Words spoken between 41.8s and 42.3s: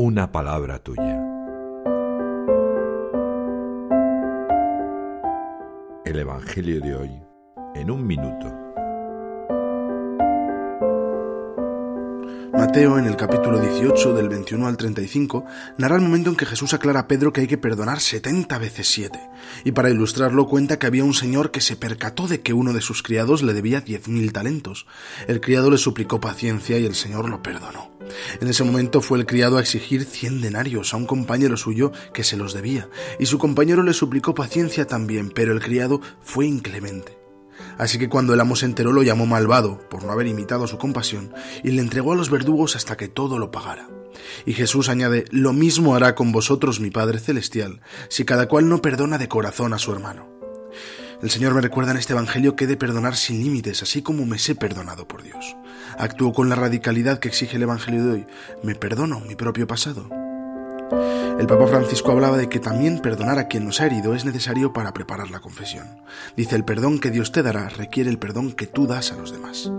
entregó a los